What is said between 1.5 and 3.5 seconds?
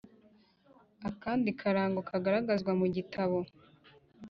karango kagaragazwa mu gitabo